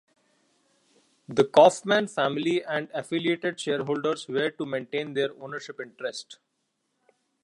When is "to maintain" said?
4.49-5.13